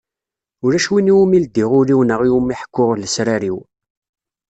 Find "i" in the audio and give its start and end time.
1.11-1.13, 2.23-2.29